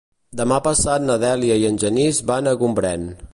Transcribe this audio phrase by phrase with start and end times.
[0.39, 3.07] Demà passat na Dèlia i en Genís van a Gombrèn.